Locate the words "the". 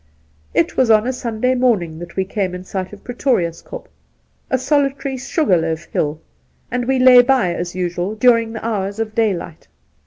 8.53-8.65